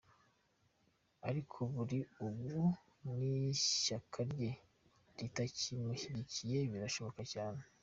[1.29, 2.59] Ariko kuri ubu
[3.15, 4.51] n’ishyaka rye
[5.17, 7.61] ritakimushyigikiye birashoboka cyane.